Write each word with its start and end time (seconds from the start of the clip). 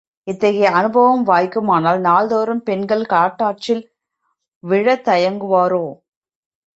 இத்தகைய 0.27 0.69
அனுபவம், 0.71 1.23
வாய்க்குமானால், 1.27 1.99
நாள்தோறும் 1.99 2.63
பெண்கள் 2.63 3.05
காட்டாற்றில் 3.05 3.83
விழத்தயங்குவாரோ! 4.63 5.85